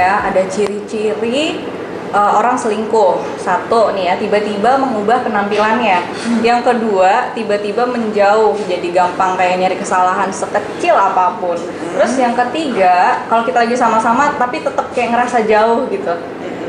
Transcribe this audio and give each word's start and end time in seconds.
ya 0.00 0.24
ada 0.24 0.42
ciri-ciri 0.48 1.60
uh, 2.16 2.40
orang 2.40 2.56
selingkuh. 2.56 3.20
Satu 3.36 3.92
nih 3.92 4.12
ya 4.12 4.14
tiba-tiba 4.16 4.80
mengubah 4.80 5.20
penampilannya. 5.24 6.00
Yang 6.40 6.60
kedua 6.72 7.36
tiba-tiba 7.36 7.84
menjauh. 7.84 8.56
Jadi 8.64 8.88
gampang 8.96 9.36
kayak 9.36 9.60
nyari 9.60 9.76
kesalahan 9.76 10.32
sekecil 10.32 10.96
apa 10.96 11.36
pun. 11.36 11.56
Terus 11.96 12.12
yang 12.16 12.32
ketiga 12.32 13.24
kalau 13.28 13.44
kita 13.44 13.68
lagi 13.68 13.76
sama-sama 13.76 14.32
tapi 14.40 14.64
tetap 14.64 14.88
kayak 14.96 15.12
ngerasa 15.12 15.44
jauh 15.44 15.84
gitu. 15.92 16.14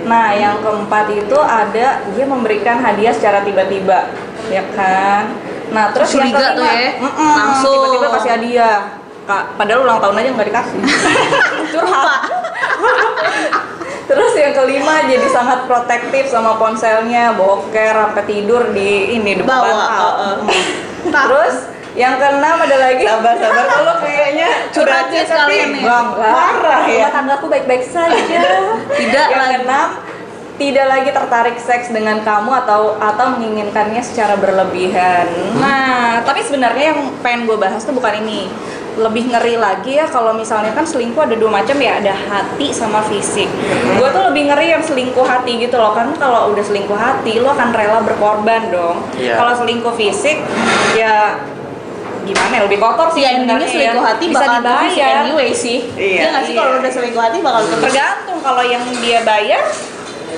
Nah 0.07 0.33
yang 0.33 0.59
keempat 0.59 1.13
itu 1.13 1.37
ada 1.37 2.01
dia 2.03 2.25
memberikan 2.25 2.81
hadiah 2.81 3.13
secara 3.13 3.45
tiba-tiba. 3.45 4.11
Ya 4.49 4.63
kan? 4.75 5.31
Nah 5.71 5.95
terus 5.95 6.11
yang 6.11 6.27
Curiga 6.27 6.51
kelima 6.51 6.57
tuh 6.59 6.65
ya, 6.67 6.89
mm-mm, 6.99 7.31
langsung. 7.31 7.71
tiba-tiba 7.79 8.07
kasih 8.19 8.31
hadiah 8.35 8.77
Kak, 9.21 9.53
padahal 9.55 9.85
ulang 9.85 9.99
tahun 10.01 10.17
aja 10.17 10.29
nggak 10.33 10.47
dikasih 10.49 10.79
curhat 11.77 12.21
Terus 14.11 14.33
yang 14.35 14.51
kelima 14.51 15.07
jadi 15.07 15.23
sangat 15.31 15.71
protektif 15.71 16.27
sama 16.27 16.59
ponselnya, 16.59 17.31
boker 17.31 17.95
sampai 17.95 18.27
tidur 18.27 18.75
di 18.75 19.15
ini 19.15 19.39
di 19.39 19.43
Bawa, 19.45 19.71
uh-uh. 19.71 20.35
Hmm. 20.43 20.51
Terus 21.15 21.71
yang 21.95 22.19
keenam 22.19 22.59
ada 22.59 22.77
lagi 22.79 23.07
sabar 23.07 23.35
sabar 23.39 23.65
kalau 23.67 23.95
kayaknya 24.03 24.47
Curhatnya 24.75 25.23
tapi 25.27 25.55
nih. 25.55 25.83
Enggak, 25.83 26.01
enggak. 26.11 26.33
marah 26.35 26.83
ya 26.87 26.95
Rumah 26.99 27.11
tanggaku 27.15 27.45
baik-baik 27.51 27.83
saja. 27.87 28.43
Tidak 28.99 29.25
yang 29.31 29.39
lagi. 29.39 29.55
keenam 29.63 29.89
tidak 30.61 30.85
lagi 30.93 31.09
tertarik 31.09 31.57
seks 31.57 31.89
dengan 31.89 32.21
kamu 32.21 32.51
atau 32.53 32.93
atau 33.01 33.25
menginginkannya 33.33 34.03
secara 34.05 34.37
berlebihan. 34.37 35.25
Nah, 35.57 36.21
tapi 36.21 36.45
sebenarnya 36.45 36.93
yang 36.93 36.99
pengen 37.25 37.49
gue 37.49 37.57
bahas 37.57 37.81
tuh 37.81 37.97
bukan 37.97 38.21
ini. 38.21 38.45
Lebih 38.99 39.31
ngeri 39.31 39.55
lagi 39.55 39.95
ya 39.95 40.05
kalau 40.09 40.35
misalnya 40.35 40.75
kan 40.75 40.83
selingkuh 40.83 41.23
ada 41.23 41.35
dua 41.39 41.47
macam 41.61 41.77
ya, 41.79 42.03
ada 42.03 42.11
hati 42.11 42.75
sama 42.75 42.99
fisik. 43.07 43.47
Gue 43.95 44.09
tuh 44.11 44.23
lebih 44.31 44.51
ngeri 44.51 44.75
yang 44.75 44.83
selingkuh 44.83 45.23
hati 45.23 45.63
gitu 45.63 45.79
loh, 45.79 45.95
karena 45.95 46.11
kalau 46.19 46.51
udah 46.51 46.63
selingkuh 46.63 46.99
hati, 46.99 47.39
lo 47.39 47.55
akan 47.55 47.71
rela 47.71 48.03
berkorban 48.03 48.67
dong. 48.67 48.99
Iya. 49.15 49.39
Kalau 49.39 49.53
selingkuh 49.55 49.95
fisik, 49.95 50.43
ya 50.95 51.39
gimana 52.21 52.53
ya 52.53 52.61
lebih 52.69 52.79
kotor 52.79 53.09
sih 53.09 53.25
ya 53.25 53.33
intinya 53.33 53.57
sebenarnya 53.57 53.69
selingkuh 53.73 54.05
ya. 54.05 54.11
hati 54.13 54.25
bisa 54.29 54.45
bakal 54.45 54.61
dibayar 54.61 55.15
anyway 55.25 55.49
sih 55.57 55.77
Iya, 55.97 56.05
iya 56.05 56.25
nggak 56.29 56.43
sih 56.45 56.53
iya. 56.53 56.61
kalau 56.61 56.71
udah 56.77 56.91
selingkuh 56.93 57.21
hati 57.21 57.37
bakal 57.41 57.61
terus 57.65 57.81
tergantung 57.81 58.39
kalau 58.45 58.63
yang 58.65 58.83
dia 59.01 59.19
bayar 59.25 59.61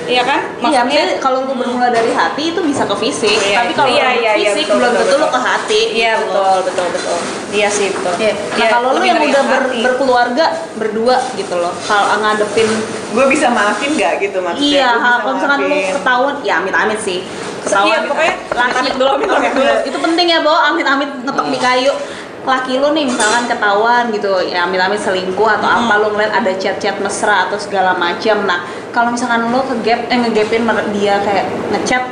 iya 0.04 0.22
kan 0.22 0.40
Iya, 0.54 0.80
maksudnya 0.80 0.82
maksudnya 0.84 1.22
kalau 1.22 1.38
lu 1.42 1.54
bermula 1.54 1.88
dari 1.88 2.10
hati 2.10 2.42
itu 2.50 2.60
bisa 2.60 2.82
ke 2.84 2.96
fisik, 2.96 3.36
Iya, 3.36 3.56
tapi 3.58 3.72
kalau 3.72 3.90
iya, 3.90 4.08
iya, 4.12 4.32
iya, 4.34 4.50
fisik 4.50 4.66
betul, 4.66 4.76
belum 4.76 4.90
betul, 4.90 5.00
tentu 5.00 5.14
lu 5.14 5.20
betul. 5.20 5.32
ke 5.32 5.40
hati. 5.42 5.80
iya 5.92 6.12
gitu 6.14 6.28
betul 6.28 6.58
betul 6.62 6.86
betul 6.90 7.18
iya 7.50 7.68
sih 7.68 7.86
betul 7.90 8.12
Iya. 8.16 8.32
Nah, 8.32 8.56
Iya, 8.56 8.66
kalau 8.68 8.86
lu 8.86 8.94
lebih 8.96 9.08
yang 9.08 9.20
udah 9.24 9.44
ber- 9.44 9.72
berkeluarga 9.82 10.44
berdua 10.74 11.16
gitu 11.34 11.54
loh, 11.54 11.72
kalau 11.84 12.04
ngadepin 12.18 12.68
gue 13.10 13.24
bisa 13.28 13.46
maafin 13.48 13.90
nggak 13.92 14.12
gitu 14.20 14.38
maksudnya 14.40 14.66
iya, 14.66 14.90
kalau 14.96 15.32
misalkan 15.32 15.58
lu 15.60 15.68
maafin. 15.70 15.92
ketahuan, 15.94 16.34
ya 16.42 16.54
amit-amit 16.58 17.00
sih. 17.00 17.20
Iya, 17.64 18.04
pokoknya 18.04 18.34
laki 18.52 18.76
amit 18.76 18.94
dulu, 18.94 19.10
amit 19.10 19.28
Oke, 19.30 19.48
dulu. 19.50 19.72
Itu 19.88 19.98
penting 19.98 20.26
ya, 20.28 20.38
Bo. 20.38 20.52
Amit-amit 20.52 21.08
ngetok 21.24 21.48
di 21.48 21.56
kayu. 21.56 21.96
Laki 22.44 22.76
lu 22.76 22.92
nih 22.92 23.04
misalkan 23.04 23.44
ketahuan 23.46 24.08
gitu, 24.10 24.28
ya 24.42 24.62
amit-amit 24.62 24.98
selingkuh 24.98 25.48
atau 25.50 25.64
Hmm. 25.64 25.80
apa 25.82 25.94
lu 25.98 26.12
ngeliat 26.12 26.32
ada 26.34 26.52
chat-chat 26.52 26.96
mesra 26.98 27.48
atau 27.48 27.56
segala 27.56 27.92
macam. 27.94 28.44
Nah, 28.44 28.60
kalau 28.90 29.08
misalkan 29.10 29.48
lu 29.48 29.60
ke 29.62 29.74
gap 29.82 30.00
eh 30.06 30.18
ngegapin 30.18 30.62
dia 30.92 31.16
kayak 31.18 31.44
ngechat 31.70 32.04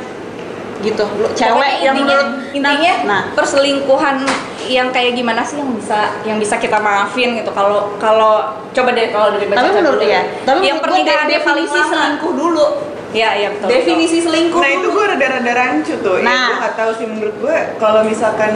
gitu, 0.81 1.05
lu 1.15 1.29
cewek 1.31 1.53
Pokoknya 1.53 1.77
yang 1.79 1.95
intinya, 1.95 2.17
menurut 2.17 2.27
intinya 2.51 2.93
nah, 3.05 3.21
perselingkuhan 3.31 4.17
yang 4.65 4.89
kayak 4.89 5.13
gimana 5.13 5.39
sih 5.39 5.55
yang 5.55 5.71
bisa 5.71 5.99
yang 6.23 6.37
bisa 6.37 6.55
kita 6.57 6.75
maafin 6.77 7.35
gitu 7.35 7.51
kalau 7.51 7.93
kalau 7.97 8.33
coba 8.69 8.89
deh 8.91 9.07
kalau 9.07 9.31
dari 9.31 9.45
tapi 9.45 9.53
Baca 9.61 9.69
menurut 9.71 10.01
dulu. 10.01 10.09
ya, 10.09 10.21
tapi 10.41 10.59
yang 10.65 10.77
de- 10.77 10.83
pernikahan 10.83 11.23
paling 11.23 11.35
definisi 11.35 11.77
lama. 11.77 11.87
selingkuh 11.89 12.33
dulu. 12.33 12.65
Iya, 13.13 13.29
iya 13.37 13.47
betul. 13.53 13.69
definisi 13.69 14.17
selingkuh 14.19 14.57
nah 14.57 14.71
itu 14.73 14.87
gue 14.89 15.05
rada-rada 15.05 15.51
rancu 15.53 15.93
tuh 16.01 16.17
ya 16.17 16.25
Nah. 16.25 16.45
gue 16.49 16.57
nggak 16.59 16.75
tahu 16.75 16.91
sih 16.97 17.05
menurut 17.05 17.35
gue 17.37 17.57
kalau 17.77 18.01
misalkan 18.01 18.51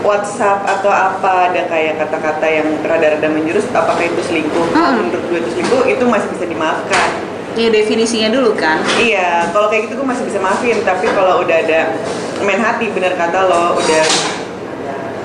WhatsApp 0.00 0.62
atau 0.64 0.88
apa 0.88 1.48
ada 1.48 1.62
kayak 1.64 1.98
kata-kata 1.98 2.46
yang 2.46 2.66
rada-rada 2.80 3.26
menjurus 3.26 3.66
apakah 3.68 4.00
itu 4.00 4.20
selingkuh 4.22 4.66
Hmm. 4.70 5.00
menurut 5.00 5.24
gue 5.24 5.38
itu 5.38 5.50
selingkuh 5.52 5.82
itu 5.86 6.04
masih 6.04 6.28
bisa 6.30 6.44
dimaafkan 6.44 7.10
Ya 7.54 7.66
definisinya 7.68 8.30
dulu 8.30 8.54
kan. 8.54 8.78
Iya, 8.94 9.50
kalau 9.50 9.66
kayak 9.66 9.90
gitu 9.90 9.98
gue 9.98 10.06
masih 10.06 10.22
bisa 10.22 10.38
maafin, 10.38 10.78
tapi 10.80 11.10
kalau 11.10 11.42
udah 11.42 11.58
ada 11.58 11.90
main 12.40 12.54
hati 12.56 12.86
bener 12.88 13.18
kata 13.18 13.34
lo, 13.42 13.74
udah 13.74 14.04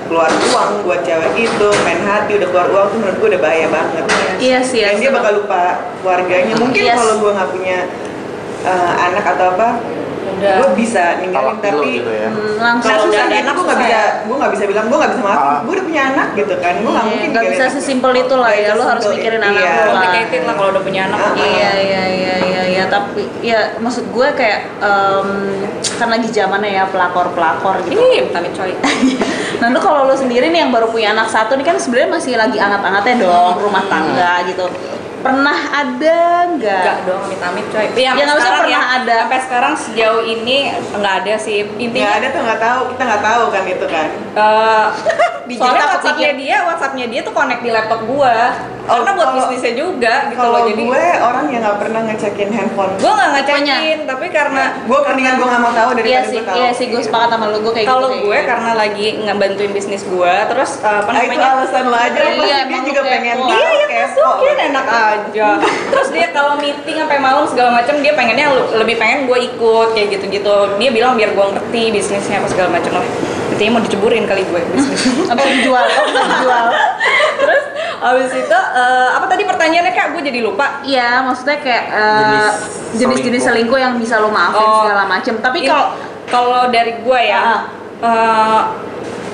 keluar 0.04 0.26
uang 0.28 0.82
buat 0.82 1.00
cewek 1.00 1.30
itu, 1.38 1.68
main 1.80 2.02
hati 2.02 2.34
udah 2.34 2.48
keluar 2.48 2.68
uang 2.68 2.86
tuh 2.90 2.98
menurut 2.98 3.16
gue 3.16 3.28
udah 3.30 3.40
bahaya 3.40 3.66
banget. 3.68 4.04
Iya 4.36 4.58
sih, 4.60 4.82
Dan 4.82 4.98
dia 4.98 5.08
asal- 5.08 5.16
bakal 5.16 5.32
lupa 5.38 5.62
keluarganya. 5.96 6.54
Mungkin 6.58 6.82
Yes. 6.82 6.96
kalau 6.96 7.14
gue 7.16 7.30
nggak 7.32 7.50
punya 7.50 7.78
uh, 8.64 8.92
anak 9.00 9.24
atau 9.28 9.46
apa, 9.48 9.68
Udah. 10.44 10.56
gue 10.60 10.70
bisa 10.76 11.02
ninggalin 11.18 11.56
Talak 11.56 11.64
tapi 11.64 11.88
gitu 11.94 12.10
ya. 12.12 12.28
Hmm, 12.28 12.54
langsung 12.60 12.84
Nah, 12.84 12.94
Kalau 12.94 13.04
susah 13.08 13.24
gitu, 13.24 13.40
anak 13.40 13.52
gue 13.54 13.64
nggak 13.64 13.80
bisa, 13.80 13.90
ya? 13.90 14.04
gue 14.20 14.36
nggak 14.36 14.52
bisa 14.52 14.64
bilang 14.64 14.84
gue 14.84 14.98
nggak 15.00 15.10
bisa 15.10 15.22
maafin, 15.22 15.40
Ah. 15.44 15.58
gue 15.58 15.72
udah 15.72 15.84
punya 15.84 16.02
anak 16.06 16.28
gitu 16.34 16.54
kan, 16.58 16.72
gue 16.74 16.84
nggak 16.84 16.92
Iya, 17.00 17.10
mungkin 17.10 17.28
nggak 17.32 17.44
bisa 17.48 17.64
anak. 17.64 17.74
sesimpel 17.74 18.12
itu 18.14 18.34
lah 18.34 18.52
ya, 18.52 18.70
lu 18.72 18.84
harus 18.84 19.04
mikirin 19.06 19.42
anak 19.42 19.56
iya. 19.56 19.72
lu 19.72 19.80
lah. 19.80 19.86
complicated 19.88 20.42
lah 20.42 20.54
kalau 20.54 20.70
udah 20.70 20.82
punya 20.82 21.00
anak. 21.06 21.18
Ah. 21.18 21.32
Iya 21.34 21.70
iya 21.74 22.02
iya 22.10 22.34
iya 22.42 22.62
iya 22.66 22.84
tapi 22.84 23.22
ya 23.40 23.60
maksud 23.76 24.04
gue 24.06 24.28
kayak 24.30 24.60
em, 24.78 25.28
kan 25.94 26.08
lagi 26.10 26.28
zamannya 26.28 26.70
ya 26.72 26.84
pelakor 26.86 27.32
pelakor 27.32 27.80
gitu. 27.82 27.96
Ih, 27.96 28.28
amit 28.28 28.52
coy. 28.52 28.72
Nah 29.54 29.70
lu 29.70 29.78
kalau 29.78 30.04
lu 30.04 30.12
sendiri 30.12 30.50
nih 30.50 30.60
yang 30.60 30.74
baru 30.74 30.90
punya 30.90 31.14
anak 31.14 31.30
satu 31.30 31.54
nih 31.54 31.64
kan 31.64 31.78
sebenarnya 31.78 32.10
masih 32.10 32.34
lagi 32.34 32.58
anget-angetnya 32.58 33.22
dong 33.22 33.54
rumah 33.60 33.86
tangga 33.86 34.42
gitu. 34.44 34.66
Pernah 35.24 35.58
ada 35.72 36.18
nggak? 36.52 36.82
Enggak 36.84 36.98
dong, 37.08 37.20
amit-amit 37.24 37.64
coy. 37.72 37.86
Ya, 37.96 38.12
Ya, 38.12 38.22
nggak 38.22 38.28
usah 38.28 38.44
sekarang 38.44 38.60
pernah 38.60 38.76
ya, 38.76 38.96
ada. 39.00 39.16
Sampai 39.24 39.40
sekarang 39.40 39.72
sejauh 39.74 40.22
ini 40.22 40.56
nggak 40.92 41.14
ada 41.24 41.34
sih. 41.40 41.58
Nggak 41.64 41.80
Intinya 41.80 42.10
ada 42.12 42.26
tuh 42.28 42.40
nggak 42.44 42.60
tahu, 42.60 42.80
kita 42.92 43.02
nggak 43.02 43.22
tahu 43.24 43.44
kan 43.48 43.62
itu 43.64 43.86
kan. 43.88 44.08
eh 44.36 44.86
Digital 45.48 45.68
soalnya. 45.72 45.86
WhatsAppnya 45.96 46.30
dia, 46.36 46.56
WhatsAppnya 46.64 47.06
dia 47.08 47.20
tuh 47.20 47.32
connect 47.32 47.60
di 47.60 47.70
laptop 47.72 48.00
gua. 48.04 48.36
Oh, 48.84 48.92
Karena 48.94 49.10
buat 49.10 49.24
kalau- 49.26 49.38
bisnisnya 49.42 49.72
juga 49.74 50.14
gitu 50.26 50.36
Kalau 50.36 50.52
loh. 50.54 50.66
Jadi 50.66 50.82
gue 50.84 51.04
orang 51.18 51.44
yang 51.48 51.62
nggak 51.62 51.78
pernah 51.78 52.00
ngecekin 52.04 52.48
handphone. 52.50 52.92
gua 52.94 53.12
nggak 53.12 53.30
Pokoknya. 53.34 53.74
ngecekin, 53.74 53.98
tapi 54.04 54.26
karena 54.28 54.62
gue 54.78 54.98
mendingan 55.00 55.34
gue 55.34 55.46
nggak 55.46 55.62
mau 55.62 55.72
tahu 55.72 55.88
Iya 55.88 55.96
daripada 55.96 56.20
sih, 56.22 56.34
gue 56.34 56.44
tahu. 56.44 56.56
iya 56.56 56.70
sih 56.70 56.86
gue 56.86 57.00
sepakat 57.00 57.28
sama 57.30 57.44
lu 57.46 57.58
gue 57.60 57.72
kayak 57.72 57.86
kalau 57.86 58.08
gitu. 58.08 58.20
gue 58.22 58.30
kayak 58.30 58.46
karena 58.46 58.70
lagi 58.74 59.06
ngebantuin 59.18 59.72
bisnis 59.72 60.02
gua, 60.04 60.34
terus 60.46 60.70
eh, 60.78 60.88
apa 60.94 61.10
Ah, 61.10 61.16
itu 61.18 61.32
namanya? 61.32 61.48
alasan 61.56 61.84
lo 61.84 61.96
aja, 61.96 62.18
Iya, 62.20 62.28
pasti 62.28 62.68
dia 62.68 62.80
juga 62.84 63.00
pengen 63.02 63.36
tahu. 63.36 63.48
Iya, 63.50 63.68
ya 63.72 63.86
masukin 64.04 64.58
enak 64.66 64.86
aja. 64.86 65.48
Terus 65.90 66.08
dia 66.10 66.26
kalau 66.30 66.52
meeting 66.56 66.96
sampai 66.98 67.18
malam 67.18 67.44
segala 67.44 67.70
macam 67.72 67.94
dia 67.98 68.12
pengennya 68.12 68.46
lebih 68.74 68.96
pengen 68.96 69.18
gue 69.24 69.38
ikut 69.46 69.88
kayak 69.92 70.08
gitu-gitu. 70.12 70.56
Dia 70.76 70.90
bilang 70.90 71.14
biar 71.14 71.32
gue 71.32 71.46
ngerti 71.50 71.82
bisnisnya 71.90 72.38
apa 72.38 72.48
segala 72.48 72.68
macam 72.70 72.92
lah. 72.94 73.06
Intinya 73.50 73.70
mau 73.72 73.82
diceburin 73.82 74.24
kali 74.24 74.42
gue 74.42 74.60
bisnis. 74.68 75.00
Abis 75.24 75.44
dijual, 75.52 75.84
abis 75.98 76.12
dijual. 76.12 76.66
Habis 78.04 78.36
itu 78.36 78.52
eh, 78.52 79.08
apa 79.10 79.24
tadi 79.24 79.42
pertanyaannya 79.42 79.92
kak? 79.92 80.06
Gue 80.12 80.22
jadi 80.22 80.40
lupa. 80.40 80.84
Iya, 80.84 81.24
maksudnya 81.24 81.56
kayak 81.56 81.84
Jenis 81.88 82.54
jenis-jenis 82.94 83.42
selingkuh. 83.42 83.78
yang 83.78 83.96
bisa 83.96 84.20
lo 84.20 84.28
maafin 84.28 84.60
Oh. 84.62 84.84
segala 84.84 85.08
macem. 85.08 85.34
Tapi 85.38 85.64
kalau 85.64 85.96
kalau 86.26 86.68
dari 86.68 87.00
gue 87.00 87.20
ya, 87.22 87.40
Ah. 87.40 87.60
eh, 88.04 88.60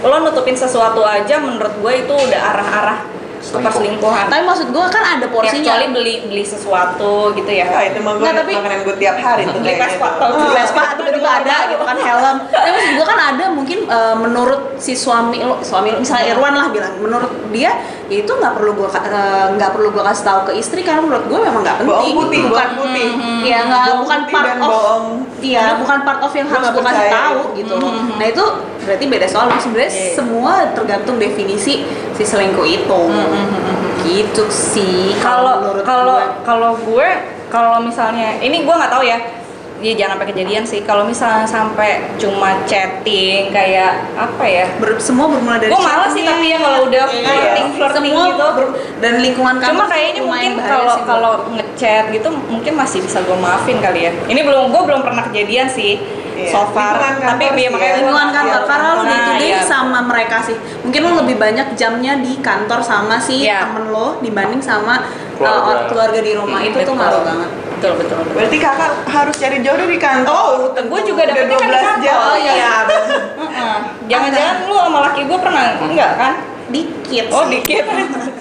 lo 0.02 0.16
nutupin 0.20 0.54
sesuatu 0.54 1.02
aja 1.02 1.34
menurut 1.36 1.74
gue 1.76 1.92
itu 1.98 2.14
udah 2.14 2.40
arah-arah 2.48 2.98
ke 3.36 3.48
Selingkuh. 3.48 3.64
perselingkuhan. 3.64 4.28
tapi 4.28 4.44
maksud 4.44 4.68
gue 4.68 4.84
kan 4.86 5.04
ada 5.10 5.24
Ya, 5.24 5.32
porsinya. 5.32 5.64
kecuali 5.64 5.86
beli 5.90 6.14
beli 6.24 6.44
sesuatu 6.44 7.32
gitu 7.32 7.48
ya. 7.50 7.66
Wah, 7.66 7.82
itu 7.82 7.98
mah 7.98 8.12
gue 8.14 8.22
Nggak, 8.22 8.36
tapi- 8.38 8.54
makanan 8.54 8.80
gue 8.82 8.96
tiap 8.96 9.16
hari 9.18 9.42
tuh 9.42 9.52
Beli 9.56 9.64
kayaknya 9.66 9.88
Vespa, 9.90 10.08
tuh. 10.10 10.20
tau. 10.20 10.30
Oh, 10.38 10.50
Vespa 10.52 10.82
tiba-tiba 10.94 11.30
ada 11.34 11.56
gitu 11.66 11.82
kan 11.82 11.96
helm. 11.98 12.36
Tapi 12.46 12.68
maksud 12.70 12.92
gue 12.94 13.06
kan 13.08 13.18
eh, 13.90 14.14
menurut 14.14 14.78
si 14.78 14.94
suami 14.94 15.42
lo, 15.42 15.58
suami 15.60 15.90
lo 15.90 15.98
misalnya 15.98 16.30
Irwan 16.30 16.54
lah 16.54 16.70
bilang, 16.70 16.94
menurut 17.02 17.32
dia 17.50 17.74
ya 18.06 18.16
itu 18.18 18.30
nggak 18.30 18.54
perlu 18.58 18.74
gue 18.74 18.88
nggak 19.54 19.70
perlu 19.70 19.88
gue 19.90 20.02
kasih 20.02 20.24
tahu 20.26 20.40
ke 20.50 20.52
istri 20.58 20.80
karena 20.82 21.02
menurut 21.02 21.26
gue 21.26 21.38
memang 21.42 21.62
nggak 21.62 21.76
Bohong 21.82 22.02
penting. 22.02 22.14
putih, 22.18 22.40
bukan 22.46 22.68
bohong 22.70 22.78
putih. 22.90 23.08
Iya 23.42 23.58
nggak 23.66 23.84
bukan 24.02 24.18
putih 24.20 24.34
part 24.34 24.46
dan 24.46 24.58
of 24.58 24.66
bohong. 24.66 25.04
Iya, 25.40 25.64
bukan 25.80 25.98
part 26.04 26.20
of 26.20 26.32
yang 26.34 26.46
Gua 26.46 26.54
harus 26.54 26.68
gue 26.70 26.84
kasih 26.84 27.08
tahu 27.10 27.40
gitu 27.56 27.74
loh. 27.74 27.92
Nah 28.18 28.26
itu 28.26 28.44
berarti 28.80 29.04
beda 29.06 29.26
soal 29.26 29.46
sebenarnya 29.56 29.92
Iya. 29.92 30.12
semua 30.14 30.52
tergantung 30.72 31.16
definisi 31.18 31.84
si 31.86 32.22
selingkuh 32.22 32.66
itu. 32.66 33.00
Gitu 34.00 34.44
sih. 34.48 35.14
kalau 35.20 35.76
kalau 35.84 36.18
kalau 36.42 36.70
gue 36.78 37.08
kalau 37.50 37.82
misalnya 37.82 38.38
ini 38.38 38.62
gue 38.62 38.74
nggak 38.74 38.90
tahu 38.90 39.02
ya 39.02 39.18
ya 39.80 39.92
jangan 39.96 40.16
sampai 40.16 40.28
kejadian 40.30 40.62
sih. 40.62 40.80
Kalau 40.82 41.02
misalnya 41.02 41.44
sampai 41.44 41.90
cuma 42.16 42.52
chatting 42.64 43.48
kayak 43.48 44.12
apa 44.14 44.44
ya? 44.44 44.64
Ber- 44.76 45.00
semua 45.00 45.26
bermula 45.26 45.56
dari 45.56 45.68
gue 45.68 45.80
malas 45.80 46.10
sih 46.10 46.22
tapi 46.22 46.46
ya 46.46 46.58
kalau 46.58 46.80
udah 46.86 47.04
Iya. 47.06 47.24
flirting 47.24 47.68
flirting 47.74 48.04
semua 48.06 48.24
gitu. 48.28 48.46
Ber- 48.54 48.72
dan 48.98 49.12
lingkungan 49.18 49.54
cuma 49.56 49.64
kampus 49.66 49.88
kayaknya 49.88 50.22
mungkin 50.22 50.52
kalau 50.60 50.94
kalau 51.02 51.32
ngechat 51.50 52.04
gitu 52.10 52.28
mungkin 52.46 52.72
masih 52.74 53.00
bisa 53.00 53.18
gue 53.20 53.36
maafin 53.36 53.78
kali 53.78 54.00
ya. 54.04 54.12
Ini 54.26 54.40
belum 54.40 54.68
gue 54.68 54.82
belum 54.84 55.00
pernah 55.00 55.24
kejadian 55.26 55.66
sih 55.66 55.96
Iya. 56.40 56.48
so 56.48 56.62
far 56.70 56.92
Lingkungan 56.92 57.14
kantor 57.14 57.28
tapi 57.30 57.44
sih 57.46 57.60
ya 57.60 57.68
makanya 57.70 57.86
ya. 57.86 57.96
lingkungan 57.98 58.20
nggak- 58.22 58.36
kantor 58.40 58.62
karena 58.64 58.88
lo 58.90 59.02
day 59.02 59.20
to 59.20 59.32
day 59.34 59.50
iya. 59.50 59.60
sama 59.62 59.98
mereka 60.02 60.36
sih 60.40 60.56
mungkin 60.80 61.00
lo 61.02 61.12
lebih 61.18 61.36
banyak 61.36 61.66
jamnya 61.74 62.12
di 62.16 62.32
kantor 62.38 62.80
sama 62.80 63.16
si 63.18 63.34
Iya. 63.42 63.58
temen 63.62 63.84
lo 63.88 64.18
dibanding 64.18 64.60
sama 64.60 64.94
Keluarga. 65.34 65.70
uh, 65.70 65.80
keluarga 65.86 66.20
di 66.20 66.32
rumah 66.34 66.58
Hmm, 66.58 66.68
itu 66.68 66.78
tuh 66.80 66.94
ngaruh 66.94 67.22
banget 67.22 67.50
betul 67.72 67.96
betul, 67.96 68.16
betul. 68.20 68.34
Berarti 68.36 68.56
kakak 68.58 68.92
harus 69.08 69.34
cari 69.34 69.56
jodoh 69.58 69.88
di 69.88 69.96
kantor. 69.96 70.36
Oh, 70.36 70.52
gue 70.68 71.00
juga 71.00 71.22
dapetnya 71.24 71.56
kan 71.56 71.64
di 71.64 71.64
12 71.64 71.80
jam. 71.80 71.96
kantor. 71.96 72.20
Oh 72.20 72.36
iya. 72.36 72.72
Heeh. 73.40 73.76
Jangan-jangan 74.12 74.54
lu 74.68 74.76
sama 74.76 74.98
laki 75.00 75.20
gue 75.24 75.38
pernah 75.40 75.62
enggak 75.80 76.12
kan? 76.14 76.34
dikit 76.68 77.26
Oh 77.30 77.48
dikit. 77.48 77.82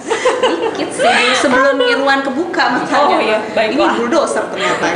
dikit 0.52 0.88
sih 0.92 1.08
sebelum 1.34 1.80
Irwan 1.80 2.20
kebuka 2.20 2.64
makanya 2.70 3.00
Oh, 3.10 3.18
iya, 3.18 3.38
ini 3.64 3.80
bulldozer 3.80 4.44
ternyata 4.46 4.86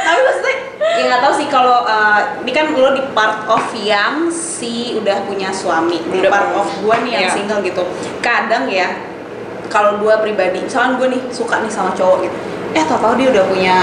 tapi 0.00 0.20
maksudnya 0.20 0.54
ya 0.90 1.02
nggak 1.04 1.20
tahu 1.20 1.32
sih 1.34 1.46
kalau 1.46 1.84
uh, 1.84 2.20
ini 2.40 2.50
kan 2.50 2.72
lo 2.72 2.90
di 2.90 3.04
part 3.12 3.44
of 3.44 3.60
yang 3.74 4.26
si 4.28 4.94
udah 4.94 5.22
punya 5.22 5.50
suami 5.50 6.00
di 6.02 6.18
Udah 6.18 6.30
part 6.30 6.50
of 6.54 6.68
gue 6.78 6.96
nih 7.04 7.12
yang 7.12 7.24
Iya. 7.26 7.34
single 7.34 7.60
gitu 7.60 7.82
kadang 8.18 8.64
ya 8.66 8.88
kalau 9.66 9.98
gue 9.98 10.14
pribadi 10.18 10.58
misalnya 10.58 10.96
gue 10.96 11.08
nih 11.10 11.22
suka 11.28 11.60
nih 11.60 11.68
sama 11.68 11.92
cowok 11.92 12.24
gitu 12.24 12.36
eh 12.70 12.84
tau 12.84 12.98
tau 12.98 13.14
dia 13.14 13.28
udah 13.28 13.44
punya 13.44 13.76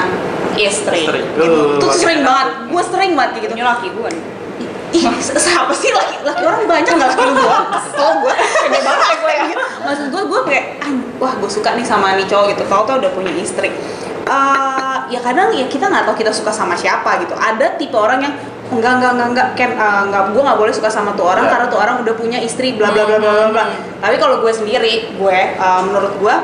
istri, 0.56 1.04
Istri. 1.04 1.20
gitu. 1.36 1.42
Uh, 1.44 1.76
Itu 1.76 1.86
makin 1.86 2.00
sering 2.00 2.22
banget 2.22 2.48
gue 2.66 2.84
sering 2.86 3.12
banget 3.14 3.32
gitu 3.38 3.54
Punya 3.54 3.68
laki 3.68 3.88
gue 3.92 4.10
nih. 4.10 4.24
Ih, 4.96 5.04
siapa 5.20 5.74
sih 5.76 5.92
laki, 5.92 6.24
laki 6.24 6.40
orang 6.42 6.64
banyak 6.64 6.88
nggak 6.88 7.10
laki 7.12 7.22
lu 7.22 7.36
doang? 7.36 7.68
Kesel 7.68 8.12
gue, 8.16 8.32
pede 8.64 8.80
banget 8.80 9.16
gue 9.20 9.34
ya. 9.34 9.44
Maksud 9.84 10.08
gue, 10.08 10.24
gue 10.24 10.42
kayak, 10.48 10.66
"Ah, 10.80 10.92
wah 11.20 11.34
gue 11.36 11.50
suka 11.52 11.76
nih 11.76 11.84
sama 11.84 12.16
nih 12.16 12.24
cowok 12.24 12.56
gitu. 12.56 12.64
Tau 12.64 12.88
tau 12.88 13.04
udah 13.04 13.12
punya 13.12 13.36
istri. 13.36 13.76
Eh, 14.26 14.98
ya 15.08 15.20
kadang 15.22 15.54
ya 15.54 15.66
kita 15.66 15.86
nggak 15.86 16.10
tahu 16.10 16.16
kita 16.18 16.34
suka 16.34 16.50
sama 16.50 16.74
siapa 16.74 17.22
gitu. 17.22 17.38
Ada 17.38 17.78
tipe 17.78 17.94
orang 17.94 18.26
yang 18.26 18.34
enggak 18.74 18.98
enggak 18.98 19.12
enggak 19.14 19.28
enggak 19.30 19.48
Ken, 19.54 19.72
eh, 19.72 20.02
enggak 20.10 20.34
gue 20.34 20.42
nggak 20.42 20.58
boleh 20.58 20.74
suka 20.74 20.90
sama 20.90 21.14
tuh 21.14 21.30
orang 21.30 21.46
Ya. 21.46 21.52
karena 21.54 21.66
tuh 21.70 21.78
orang 21.78 21.96
udah 22.02 22.14
punya 22.18 22.42
istri 22.42 22.74
bla 22.74 22.90
bla 22.90 23.06
bla 23.06 23.22
bla 23.22 23.32
bla 23.32 23.48
bla. 23.54 23.66
Tapi 24.02 24.16
kalau 24.18 24.42
gue 24.42 24.50
sendiri, 24.50 25.14
gue 25.14 25.38
eh, 25.54 25.80
menurut 25.86 26.18
gue 26.18 26.36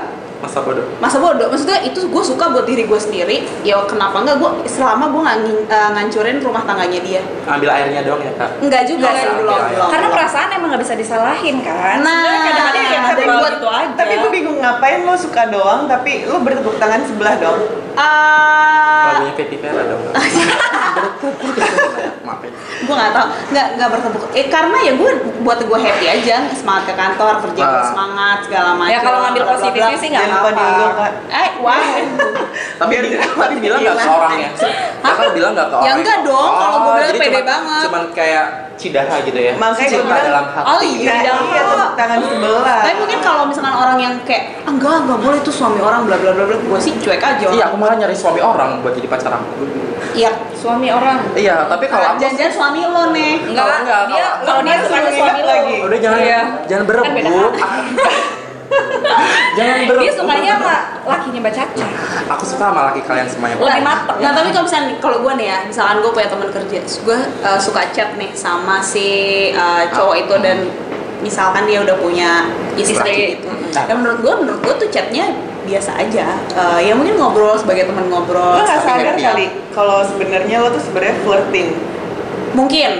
masa 0.42 0.58
bodoh 0.58 0.82
masa 0.98 1.22
bodoh 1.22 1.54
maksudnya 1.54 1.86
itu 1.86 2.02
gue 2.02 2.24
suka 2.26 2.50
buat 2.50 2.66
diri 2.66 2.90
gue 2.90 2.98
sendiri 2.98 3.46
ya 3.62 3.78
kenapa 3.86 4.26
enggak 4.26 4.42
gue 4.42 4.66
selama 4.66 5.14
gue 5.14 5.22
nggak 5.22 5.38
eh, 5.70 5.90
ngancurin 5.94 6.38
rumah 6.42 6.66
tangganya 6.66 6.98
dia 6.98 7.22
ambil 7.46 7.70
airnya 7.70 8.02
doang 8.02 8.26
ya 8.26 8.34
kak 8.34 8.50
Enggak 8.58 8.90
juga 8.90 9.06
Enggak 9.14 9.22
sih, 9.22 9.34
belum, 9.38 9.60
belum. 9.70 9.90
Karena 9.94 10.08
perasaan 10.10 10.50
emang 10.50 10.61
nggak 10.82 10.98
bisa 10.98 10.98
disalahin 10.98 11.62
kan. 11.62 12.02
Nah, 12.02 12.42
kadang-kadang 12.44 12.86
ya 12.90 13.00
tapi 13.06 13.22
buat- 13.24 13.54
gitu 13.54 13.68
aja. 13.70 13.94
Tapi 13.94 14.14
gue 14.18 14.32
bingung 14.34 14.58
ngapain 14.58 15.06
lo 15.06 15.14
suka 15.14 15.46
doang, 15.48 15.86
tapi 15.86 16.26
lo 16.26 16.42
bertepuk 16.42 16.82
tangan 16.82 17.06
sebelah 17.06 17.38
dong. 17.38 17.60
Ah, 17.94 19.14
lagunya 19.14 19.36
Katy 19.38 19.58
Perry 19.60 19.84
dong 19.86 20.02
maaf 22.22 22.40
ya 22.40 22.50
gue 22.82 22.96
nggak 22.96 23.14
tahu, 23.14 23.26
nggak 23.52 23.68
nggak 23.78 23.90
bertepuk. 23.92 24.24
Eh 24.32 24.46
karena 24.48 24.78
ya 24.82 24.94
gue 24.96 25.12
buat 25.42 25.60
gue 25.60 25.80
happy 25.80 26.06
aja, 26.08 26.50
semangat 26.50 26.84
ke 26.88 26.94
kantor, 26.96 27.34
kerja 27.40 27.62
Ah. 27.62 27.86
semangat 27.86 28.38
segala 28.42 28.74
macam. 28.74 28.90
Ya 28.90 29.00
kalau 29.00 29.20
ngambil 29.22 29.44
positifnya 29.48 29.98
sih 29.98 30.10
nggak 30.10 30.26
apa-apa. 30.26 31.06
Eh, 31.62 31.64
wah. 31.64 31.84
tapi 32.76 32.90
Biar 32.92 33.04
dia 33.06 33.20
tapi 33.22 33.56
bilang 33.56 33.80
nggak 33.80 33.94
ke 33.94 34.02
hilang. 34.02 34.18
orangnya 34.18 34.50
kakak 35.00 35.30
bilang 35.32 35.52
nggak 35.54 35.68
ke 35.68 35.76
Ya 35.76 35.80
orang 35.80 35.98
enggak 35.98 36.18
dong, 36.24 36.50
kalau 36.52 36.76
gue 36.76 36.92
bilang 36.92 37.08
jadi 37.08 37.20
pede 37.20 37.30
cuman- 37.32 37.48
banget. 37.48 37.82
cuman 37.86 38.04
kayak 38.12 38.46
cidaha 38.74 39.16
gitu 39.22 39.40
ya 39.40 39.54
Makanya 39.54 39.78
gue 39.78 39.92
cinta 39.94 40.02
bilang, 40.08 40.26
dalam 40.26 40.46
hati 40.48 40.66
oh 40.68 40.82
iya, 40.82 41.14
Iya, 41.14 41.34
iya, 41.38 41.64
tangan 41.94 42.18
sebelah. 42.20 42.80
Tapi 42.82 42.96
mungkin 42.98 43.20
kalau 43.22 43.44
misalkan 43.46 43.76
orang 43.76 43.98
yang 44.00 44.14
kayak 44.24 44.44
"Ah, 44.60 44.72
enggak 44.72 44.96
enggak 45.00 45.20
boleh 45.20 45.38
itu 45.38 45.52
suami 45.52 45.80
orang 45.80 46.02
bla 46.04 46.18
bla 46.18 46.32
bla 46.32 46.44
bla, 46.44 46.58
gue 46.58 46.80
sih 46.80 46.94
cuek 46.98 47.22
aja. 47.22 47.46
iya 47.48 47.64
aku 47.68 47.78
malah 47.78 47.94
nyari 47.96 48.16
suami 48.16 48.42
orang 48.42 48.82
buat 48.82 48.94
jadi 48.94 49.06
pacar 49.08 49.32
aku 49.32 49.70
Iya. 50.12 50.34
Suami 50.52 50.90
orang. 50.90 51.24
iya 51.34 51.66
tapi 51.66 51.86
kalau 51.86 52.04
aku 52.08 52.20
Jangan-jangan 52.20 52.52
suami 52.52 52.80
lo 52.84 53.04
nih. 53.12 53.34
Enggak, 53.44 53.64
Kalau 53.64 53.78
enggak, 53.80 54.02
dia 54.04 54.18
kalau- 54.18 54.44
kalau 54.44 54.62
dia 54.62 54.76
suka 54.78 54.98
masih 55.00 55.14
suami 55.16 55.40
lo. 55.40 55.48
lagi. 55.48 55.76
udah 55.80 56.00
jangan 56.00 56.20
Iya. 56.20 56.40
jangan 56.66 56.84
Kan 56.84 56.90
berebut 56.90 57.54
jangan 59.58 59.78
berebut 59.90 60.04
Dia 60.06 60.14
sukanya 60.16 60.52
sama 60.58 60.76
lakinya 61.02 61.40
Mbak 61.42 61.54
Caca. 61.54 61.88
aku 62.30 62.44
suka 62.46 62.64
sama 62.70 62.82
laki 62.92 63.02
kalian 63.06 63.28
semuanya 63.28 63.56
Lebih 63.58 63.84
mateng. 63.84 64.18
Nah 64.22 64.32
tapi 64.32 64.50
kalau 64.54 64.66
misalnya 64.70 64.94
kalau 65.02 65.18
gue 65.26 65.34
nih 65.38 65.48
ya, 65.50 65.58
misalkan 65.66 65.96
gue 66.00 66.12
punya 66.14 66.30
teman 66.30 66.50
kerja, 66.54 66.80
gue 66.84 67.20
uh, 67.42 67.60
suka 67.60 67.82
chat 67.92 68.10
nih 68.16 68.32
sama 68.38 68.80
si 68.80 69.08
uh, 69.54 69.84
cowok 69.92 70.16
itu 70.28 70.36
dan 70.40 70.58
misalkan 71.22 71.70
dia 71.70 71.80
udah 71.86 71.96
punya 72.02 72.50
istri 72.76 73.38
gitu. 73.38 73.50
Hmm. 73.50 73.88
Dan 73.88 73.96
menurut 74.02 74.20
gue, 74.26 74.34
menurut 74.46 74.60
gue 74.66 74.74
tuh 74.86 74.90
chatnya 74.90 75.30
biasa 75.66 75.92
aja. 76.02 76.38
Uh, 76.58 76.80
ya 76.82 76.94
mungkin 76.98 77.18
ngobrol 77.22 77.54
sebagai 77.58 77.90
teman 77.90 78.10
ngobrol. 78.10 78.58
Lo 78.58 78.62
nggak 78.66 78.82
sadar 78.82 79.16
kali 79.16 79.46
kalau 79.72 80.02
sebenarnya 80.06 80.58
lo 80.66 80.74
tuh 80.74 80.82
sebenarnya 80.82 81.16
flirting. 81.22 81.70
Mungkin, 82.58 82.92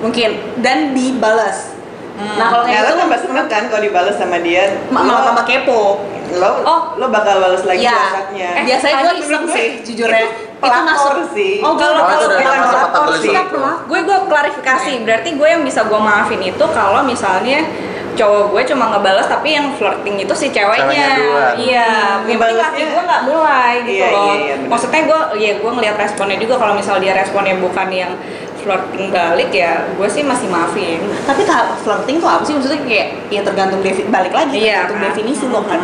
mungkin 0.00 0.30
dan 0.62 0.94
dibalas. 0.96 1.79
Nah 2.20 2.46
kalau 2.48 2.64
kayak 2.64 2.82
gitu, 2.82 2.94
tambah 2.96 3.18
seneng 3.18 3.46
kan 3.46 3.62
kalau 3.66 3.82
dibalas 3.82 4.14
sama 4.14 4.36
dia. 4.38 4.64
ma- 4.88 5.00
malah 5.00 5.12
lo- 5.14 5.26
tambah 5.26 5.44
kepo. 5.44 5.82
Lo, 6.30 6.50
Oh. 6.62 6.80
lo 6.94 7.06
bakal 7.08 7.38
balas 7.38 7.64
lagi 7.64 7.82
Iya. 7.82 7.90
WhatsApp-nya. 7.92 8.48
Eh, 8.52 8.64
biasanya 8.64 8.94
gue 9.00 9.12
iseng 9.18 9.42
gue- 9.42 9.50
sih, 9.52 9.68
jujurnya. 9.82 10.22
itu 10.22 10.30
pelakor 10.62 11.16
sih. 11.32 11.54
Oh, 11.58 11.72
gue 11.72 11.80
Kalau- 11.80 12.06
kalau 12.06 12.26
bukan 12.30 12.58
pelakor 12.62 13.06
sih. 13.16 13.34
gue 13.82 14.00
gue 14.00 14.18
klarifikasi 14.30 14.92
berarti 15.02 15.28
gue 15.32 15.48
yang 15.48 15.62
bisa 15.62 15.82
gue 15.82 15.98
maafin 15.98 16.38
itu 16.38 16.64
kalau 16.70 17.02
misalnya 17.02 17.66
cowok 18.12 18.52
gue 18.52 18.62
cuma 18.66 18.90
ngebalas 18.90 19.24
tapi 19.24 19.48
yang 19.50 19.72
flirting 19.72 20.18
itu 20.18 20.34
si 20.34 20.50
ceweknya, 20.50 21.08
iya 21.56 21.86
yang 22.20 22.36
penting 22.36 22.58
laki 22.58 22.82
gue 22.84 23.02
nggak 23.02 23.22
mulai 23.24 23.74
gitu 23.82 23.96
Iya, 23.96 24.08
loh 24.10 24.24
iya, 24.26 24.34
iya, 24.36 24.54
maksudnya 24.60 25.00
gue 25.02 25.20
ya 25.38 25.52
gue 25.56 25.70
ngeliat 25.70 25.96
responnya 25.96 26.36
juga 26.36 26.54
kalau 26.58 26.74
misal 26.74 26.98
dia 26.98 27.14
responnya 27.14 27.54
bukan 27.56 27.88
yang 27.88 28.12
flirting 28.60 29.08
balik 29.08 29.50
ya 29.50 29.72
gue 29.90 30.06
sih 30.06 30.22
masih 30.22 30.46
maafin 30.46 31.00
Tapi 31.22 31.42
tahap 31.42 31.76
flirting 31.78 32.16
tuh 32.16 32.28
apa 32.28 32.42
sih? 32.42 32.52
Maksudnya 32.52 32.80
kayak 32.82 33.06
ya 33.28 33.40
tergantung 33.40 33.80
defi 33.80 34.02
balik 34.06 34.30
lagi 34.30 34.56
Iya, 34.60 34.84
tergantung 34.84 34.98
kan. 34.98 35.06
definisi 35.08 35.44
lo 35.44 35.60
kan. 35.62 35.80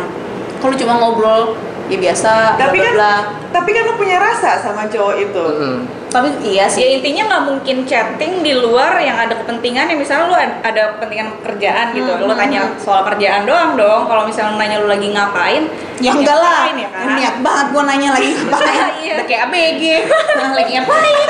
Kalau 0.57 0.73
cuma 0.73 0.93
ngobrol 0.95 1.53
ya 1.85 1.97
biasa 1.97 2.57
Tapi 2.57 2.77
bla, 2.77 2.83
kan, 2.83 2.93
bla, 2.93 3.15
tapi 3.49 3.69
kan 3.71 3.83
lo 3.83 3.93
punya 3.95 4.17
rasa 4.17 4.57
sama 4.57 4.85
cowok 4.85 5.15
itu. 5.17 5.45
Mm-mm. 5.45 5.77
tapi 6.07 6.31
iya 6.41 6.63
ya 6.63 6.71
sih. 6.71 6.87
intinya 6.97 7.27
nggak 7.27 7.43
mungkin 7.45 7.77
chatting 7.83 8.39
di 8.39 8.55
luar 8.55 8.95
yang 8.97 9.19
ada 9.19 9.35
kepentingan 9.35 9.91
ya 9.91 9.95
misalnya 9.95 10.25
lu 10.25 10.35
ad- 10.35 10.63
ada 10.63 10.95
kepentingan 10.95 11.35
kerjaan 11.43 11.91
gitu 11.91 12.07
Hmm, 12.07 12.23
lu 12.23 12.31
hmm, 12.31 12.39
tanya 12.39 12.61
hmm. 12.63 12.79
soal 12.79 13.03
kerjaan 13.03 13.43
doang 13.43 13.75
dong 13.75 14.07
kalau 14.07 14.23
misalnya 14.23 14.55
nanya 14.55 14.79
lu 14.79 14.87
lagi 14.87 15.11
ngapain 15.11 15.67
Ya 15.99 16.15
enggak 16.15 16.39
lah, 16.39 16.63
ya 16.69 16.87
kan 16.87 17.11
niat 17.11 17.35
banget 17.43 17.65
gua 17.69 17.83
nanya 17.83 18.15
lagi 18.15 18.31
ngapain 18.39 18.87
Iya. 18.97 19.15
Kayak 19.25 19.41
ABG, 19.45 19.83
nah, 20.31 20.51
lagi 20.57 20.71
ngapain 20.73 21.27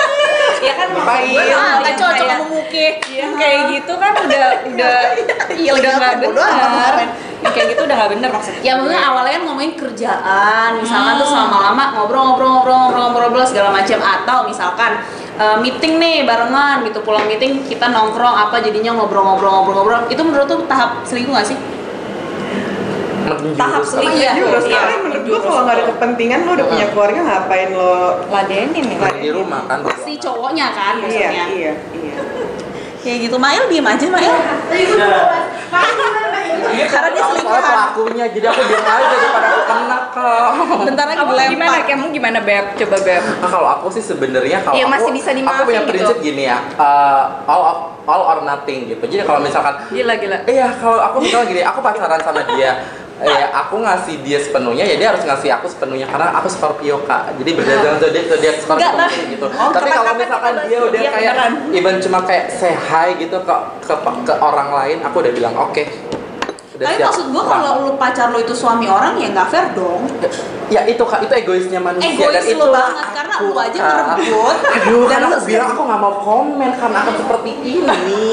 ya 0.59 0.73
kan 0.73 0.87
Ngapain? 0.91 1.53
Ah, 1.53 1.73
nggak 1.79 1.95
cocok 1.95 2.29
muke 2.49 2.87
yang 3.09 3.33
kayak 3.37 3.61
gitu 3.69 3.93
kan 3.95 4.13
udah 4.17 4.45
udah 4.65 4.95
Iya, 5.61 5.71
udah 5.73 5.91
nggak 5.97 6.15
benar 6.21 6.93
kayak 7.37 7.67
gitu 7.73 7.81
udah 7.85 7.95
nggak 7.95 8.11
bener 8.17 8.29
maksudnya. 8.33 8.61
Ya 8.65 8.71
maksudnya 8.75 9.01
awalnya 9.03 9.31
kan 9.37 9.43
ngomongin 9.45 9.73
kerjaan, 9.77 10.69
misalkan 10.81 11.13
Hmm. 11.15 11.21
tuh 11.21 11.29
lama-lama 11.31 11.83
ngobrol-ngobrol-ngobrol-ngobrol 11.95 13.45
segala 13.45 13.69
macam 13.69 13.99
atau 14.01 14.37
misalkan 14.45 14.91
eh, 15.37 15.57
meeting 15.61 16.01
nih 16.01 16.25
barengan 16.25 16.81
gitu. 16.81 17.05
Pulang 17.05 17.29
meeting 17.29 17.61
kita 17.63 17.93
nongkrong 17.93 18.35
apa 18.35 18.57
jadinya 18.57 18.97
ngobrol-ngobrol-ngobrol-ngobrol 18.97 20.09
itu 20.09 20.21
menurut 20.21 20.49
tuh 20.49 20.65
tahap 20.65 21.05
selingkuh 21.05 21.37
gak 21.37 21.45
sih? 21.45 21.57
Tahap 23.53 23.83
selingkuh. 23.83 24.17
Iya. 24.17 24.31
Jurus, 24.35 24.65
Iya, 24.65 24.79
menurut 24.97 25.13
gue 25.17 25.25
jurus 25.27 25.43
kalau 25.43 25.61
nggak 25.63 25.75
ada 25.75 25.85
kepentingan 25.89 26.39
lo 26.43 26.51
udah 26.53 26.67
punya 26.67 26.85
keluarga 26.89 27.19
ngapain 27.21 27.69
lo 27.71 27.93
ladenin 28.27 28.85
ya? 28.87 28.97
Di 29.13 29.29
rumah 29.29 29.61
kan 29.65 29.83
Si 30.01 30.13
cowoknya 30.15 30.67
kan 30.71 30.93
Iya, 30.97 31.03
maksudnya. 31.03 31.45
iya, 31.51 31.73
iya. 31.93 32.21
Kayak 32.97 33.17
gitu, 33.23 33.35
Mail 33.37 33.63
diem 33.67 33.87
aja 33.87 34.05
Mail. 34.07 34.35
Karena 36.87 37.09
dia 37.09 37.21
Aku 37.23 37.31
selingkuhan. 37.33 37.63
pelakunya 37.63 38.25
jadi 38.29 38.45
aku 38.47 38.61
diam 38.63 38.85
aja 38.85 39.05
daripada 39.09 39.47
aku 39.47 39.61
kena 39.65 39.97
kak. 40.11 40.49
Bentar 40.87 41.05
lagi 41.07 41.17
kamu 41.17 41.33
gimana 41.49 41.77
kamu 41.83 42.05
gimana 42.11 42.39
beb? 42.39 42.65
Coba 42.75 42.97
beb. 43.01 43.23
Nah, 43.23 43.49
kalau 43.49 43.67
aku 43.69 43.87
sih 43.91 44.03
sebenarnya 44.03 44.57
kalau 44.61 44.75
Iya, 44.75 44.85
aku, 44.85 44.93
masih 44.93 45.11
bisa 45.13 45.29
aku 45.33 45.61
punya 45.65 45.81
gitu. 45.83 45.89
prinsip 45.91 46.17
gini 46.19 46.43
ya, 46.47 46.57
uh, 46.75 47.23
all 47.45 47.63
of, 47.63 47.77
all 48.05 48.21
or 48.25 48.39
nothing 48.43 48.87
gitu. 48.87 49.03
Jadi 49.03 49.23
kalau 49.23 49.39
misalkan, 49.39 49.75
gila 49.89 50.13
gila. 50.15 50.37
Iya 50.45 50.67
kalau 50.75 50.99
aku 51.01 51.17
misalnya 51.21 51.47
gini, 51.47 51.61
aku 51.63 51.79
pacaran 51.81 52.19
sama 52.21 52.41
dia, 52.53 52.71
eh 53.17 53.49
aku 53.49 53.81
ngasih 53.81 54.21
dia 54.21 54.37
sepenuhnya, 54.37 54.85
ya 54.85 54.95
dia 54.95 55.07
harus 55.09 55.25
ngasih 55.25 55.49
aku 55.49 55.65
sepenuhnya 55.65 56.05
karena 56.05 56.29
aku 56.37 56.45
Scorpio 56.47 57.01
kak. 57.03 57.33
Jadi 57.41 57.49
berdasarkan 57.57 57.97
zodiak 57.97 58.25
zodiak 58.29 58.55
Scorpio 58.61 58.89
gitu. 59.33 59.45
Oh, 59.49 59.69
Tapi 59.73 59.89
kalau 59.89 60.13
misalkan 60.13 60.53
dia 60.69 60.79
udah 60.85 61.01
kayak 61.01 61.33
beneran. 61.33 61.51
even 61.73 61.95
cuma 61.97 62.19
kayak 62.21 62.53
say 62.53 62.77
hi 62.77 63.17
gitu 63.17 63.41
ke 63.41 63.55
ke, 63.81 63.93
ke 63.97 64.33
orang 64.37 64.69
lain, 64.69 64.97
aku 65.01 65.25
udah 65.25 65.33
bilang 65.33 65.55
oke. 65.57 65.83
Udah 66.77 66.85
Tapi 66.85 66.95
siap 67.01 67.09
maksud 67.09 67.25
gue 67.33 67.41
perang. 67.41 67.49
kalau 67.57 67.71
lu 67.81 67.91
pacar 67.97 68.27
lu 68.29 68.37
itu 68.37 68.53
suami 68.53 68.85
orang 68.85 69.17
ya 69.17 69.33
nggak 69.33 69.47
fair 69.49 69.65
dong. 69.73 70.05
Ya 70.67 70.81
itu 70.83 71.03
kak 71.03 71.23
itu 71.23 71.33
egoisnya 71.33 71.79
manusia 71.79 72.11
Egois 72.11 72.35
dan 72.35 72.43
itulah 72.43 72.87
banget 72.91 73.09
karena 73.15 73.35
aku, 73.39 73.47
aja 73.55 73.79
Kak. 73.79 73.95
ngerebut. 73.95 74.55
Aduh, 74.67 75.03
dan 75.07 75.19
aku 75.23 75.39
bilang 75.47 75.67
aku 75.71 75.81
nggak 75.87 75.99
mau 76.01 76.13
komen 76.19 76.71
karena 76.75 76.97
akan 77.07 77.15
seperti 77.15 77.51
ini. 77.63 78.27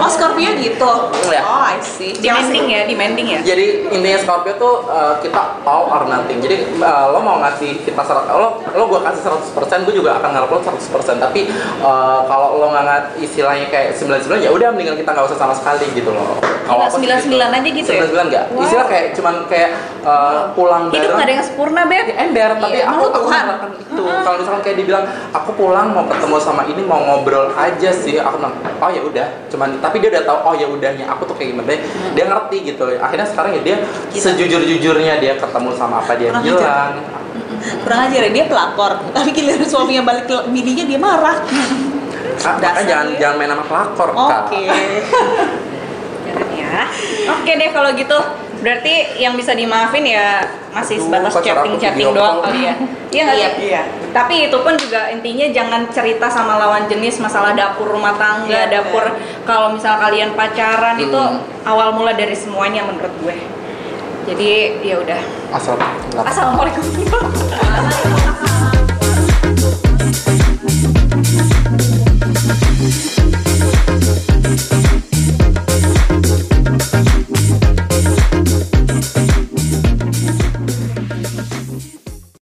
Oh 0.00 0.08
Scorpio 0.08 0.50
gitu. 0.56 0.92
Ya. 1.28 1.42
Oh 1.44 1.64
I 1.66 1.78
see. 1.84 2.16
demanding 2.16 2.66
ya 2.70 2.80
demanding 2.88 3.26
ya 3.26 3.40
Jadi 3.44 3.92
intinya 3.92 4.18
Scorpio 4.22 4.54
tuh 4.56 4.74
uh, 4.88 5.20
kita 5.20 5.60
all 5.68 5.90
or 5.92 6.02
nothing. 6.08 6.40
Jadi 6.40 6.80
uh, 6.80 7.12
lo 7.12 7.20
mau 7.20 7.36
ngasih 7.44 7.84
kita 7.84 8.02
serat, 8.02 8.24
lo 8.30 8.62
lo 8.62 8.82
gue 8.88 9.00
kasih 9.02 9.20
100%, 9.52 9.86
gue 9.86 9.94
juga 10.00 10.16
akan 10.22 10.28
ngarep 10.32 10.50
lo 10.50 10.58
100%. 10.62 11.20
Tapi 11.20 11.40
uh, 11.84 12.24
kalau 12.24 12.56
lo 12.56 12.72
nggak 12.72 12.84
ngat- 12.86 13.10
istilahnya 13.20 13.66
kayak 13.68 13.98
99 13.98 14.40
ya 14.40 14.50
udah 14.52 14.68
mendingan 14.72 14.96
kita 14.96 15.10
nggak 15.12 15.26
usah 15.28 15.38
sama 15.38 15.54
sekali 15.56 15.86
gitu 15.92 16.12
loh. 16.12 16.40
Kalau 16.66 16.88
aku 16.88 16.98
sih 17.02 17.08
99 17.30 17.36
aja 17.52 17.68
gitu 17.68 17.88
ya? 17.90 18.02
99 18.08 18.32
nggak. 18.32 18.44
Wow. 18.52 18.62
Istilah 18.64 18.86
kayak 18.88 19.06
cuman 19.18 19.34
kayak 19.46 19.70
uh, 20.02 20.40
pulang 20.56 20.88
hidup 20.90 20.94
bareng. 20.94 21.14
nggak 21.16 21.26
ada 21.26 21.34
yang 21.34 21.46
sempurna 21.66 21.82
beb 21.90 22.06
Ya, 22.06 22.14
ember, 22.22 22.50
tapi 22.62 22.78
Iya, 22.78 22.86
aku 22.86 23.02
aku 23.02 23.18
Tuhan. 23.18 23.44
itu. 23.74 24.02
Kalau 24.22 24.36
misalkan 24.38 24.62
kayak 24.62 24.76
dibilang 24.78 25.04
aku 25.34 25.50
pulang 25.58 25.90
mau 25.90 26.06
ketemu 26.06 26.36
sama 26.38 26.62
ini 26.62 26.78
mau 26.80 27.02
ngobrol 27.02 27.50
aja 27.52 27.90
sih, 27.90 28.22
aku 28.22 28.38
bilang 28.38 28.54
oh 28.78 28.86
ya 28.88 29.02
udah. 29.02 29.26
Cuman 29.50 29.82
tapi 29.82 29.98
dia 29.98 30.14
udah 30.14 30.22
tahu 30.22 30.38
oh 30.44 30.54
ya 30.54 30.66
udahnya 30.70 31.04
aku 31.10 31.26
tuh 31.26 31.34
kayak 31.34 31.58
gimana. 31.58 31.74
Dia 32.14 32.24
ngerti 32.24 32.56
gitu. 32.64 32.86
Akhirnya 32.96 33.26
sekarang 33.26 33.50
ya 33.52 33.62
dia 33.64 33.76
sejujur-jujurnya 34.08 35.18
dia 35.18 35.34
ketemu 35.34 35.74
sama 35.74 35.98
apa 35.98 36.14
dia 36.14 36.30
Kurang 36.30 36.46
bilang. 36.46 36.92
Kurang 37.82 38.00
ajar 38.06 38.20
ya 38.22 38.30
dia 38.30 38.44
pelakor. 38.46 38.92
Tapi 39.10 39.28
giliran 39.34 39.66
suaminya 39.66 40.02
balik 40.06 40.30
ke 40.30 40.36
bininya 40.46 40.84
dia 40.86 41.00
marah. 41.02 41.36
Ah, 42.38 42.54
makanya 42.54 42.62
Dasar 42.62 42.84
jangan 42.86 43.06
ya. 43.08 43.18
jangan 43.18 43.34
main 43.34 43.50
sama 43.50 43.64
pelakor 43.66 44.08
Oke. 44.14 44.22
kak. 44.22 44.42
Jangan 46.22 46.48
ya 46.52 46.82
oke 47.32 47.48
deh 47.50 47.70
kalau 47.72 47.90
gitu 47.92 48.18
berarti 48.56 48.94
yang 49.16 49.34
bisa 49.34 49.52
dimaafin 49.52 50.02
ya 50.02 50.40
masih 50.72 50.96
sebatas 50.98 51.32
pacar 51.32 51.60
aku 51.60 51.76
chatting 51.76 51.80
chatting 51.80 52.08
video 52.08 52.16
doang 52.16 52.38
kali 52.40 52.60
ya? 52.64 52.74
Iya 53.06 53.22
nggak 53.22 53.36
sih? 53.36 53.52
Iya. 53.70 53.82
tapi 54.10 54.34
itu 54.48 54.56
pun 54.58 54.74
juga 54.76 55.08
intinya 55.08 55.46
jangan 55.52 55.82
cerita 55.88 56.26
sama 56.26 56.56
lawan 56.56 56.88
jenis 56.88 57.20
masalah 57.20 57.52
dapur 57.52 57.84
rumah 57.86 58.16
tangga 58.16 58.48
Iya, 58.48 58.80
dapur. 58.80 59.04
kalau 59.44 59.72
misal 59.72 59.96
kalian 59.96 60.32
pacaran 60.32 60.96
itu 60.96 61.16
Hmm. 61.16 61.40
awal 61.64 61.92
mula 61.92 62.12
dari 62.12 62.32
semuanya 62.32 62.84
menurut 62.84 63.12
gue. 63.20 63.36
Jadi 64.26 64.82
ya 64.82 64.98
udah. 64.98 65.20
Asal. 65.54 65.78
assalamualaikum 66.18 66.82